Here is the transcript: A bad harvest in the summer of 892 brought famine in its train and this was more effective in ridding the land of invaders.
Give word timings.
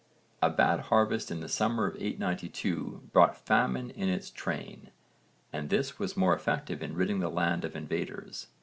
A 0.41 0.49
bad 0.49 0.79
harvest 0.89 1.29
in 1.29 1.41
the 1.41 1.47
summer 1.47 1.85
of 1.85 1.93
892 1.95 3.09
brought 3.13 3.37
famine 3.37 3.91
in 3.91 4.09
its 4.09 4.31
train 4.31 4.89
and 5.53 5.69
this 5.69 5.99
was 5.99 6.17
more 6.17 6.33
effective 6.33 6.81
in 6.81 6.95
ridding 6.95 7.19
the 7.19 7.29
land 7.29 7.63
of 7.63 7.75
invaders. 7.75 8.47